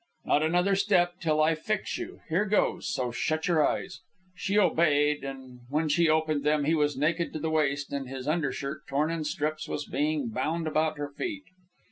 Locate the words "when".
5.69-5.89